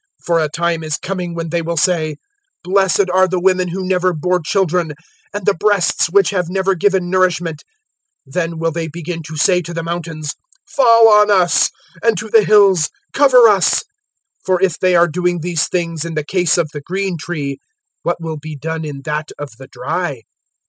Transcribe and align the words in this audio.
023:029 0.21 0.25
For 0.25 0.39
a 0.39 0.49
time 0.49 0.83
is 0.83 0.97
coming 0.97 1.35
when 1.35 1.49
they 1.49 1.61
will 1.61 1.77
say, 1.77 2.15
`Blessed 2.65 3.13
are 3.13 3.27
the 3.27 3.39
women 3.39 3.67
who 3.67 3.87
never 3.87 4.13
bore 4.13 4.39
children, 4.39 4.93
and 5.31 5.45
the 5.45 5.53
breasts 5.53 6.07
which 6.09 6.31
have 6.31 6.49
never 6.49 6.73
given 6.73 7.07
nourishment.' 7.11 7.63
023:030 8.27 8.33
Then 8.33 8.57
will 8.57 8.71
they 8.71 8.87
begin 8.87 9.21
to 9.21 9.37
say 9.37 9.61
to 9.61 9.75
the 9.75 9.83
mountains, 9.83 10.33
`Fall 10.75 11.05
on 11.05 11.29
us;' 11.29 11.69
and 12.01 12.17
to 12.17 12.29
the 12.31 12.43
hills, 12.43 12.89
`Cover 13.13 13.47
us.' 13.47 13.83
023:031 14.43 14.45
For 14.45 14.63
if 14.63 14.79
they 14.79 14.95
are 14.95 15.07
doing 15.07 15.41
these 15.41 15.67
things 15.67 16.03
in 16.03 16.15
the 16.15 16.25
case 16.25 16.57
of 16.57 16.69
the 16.73 16.81
green 16.81 17.15
tree, 17.15 17.59
what 18.01 18.19
will 18.19 18.37
be 18.37 18.55
done 18.55 18.83
in 18.83 19.03
that 19.03 19.29
of 19.37 19.51
the 19.59 19.67
dry?" 19.67 20.21